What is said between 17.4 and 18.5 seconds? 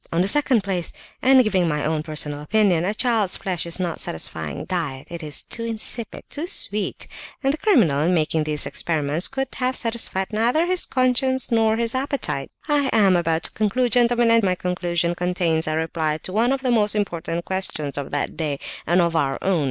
questions of that